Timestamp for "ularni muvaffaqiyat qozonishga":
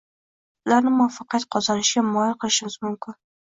0.69-2.05